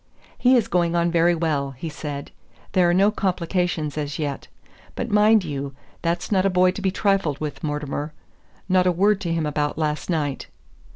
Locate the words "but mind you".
4.95-5.75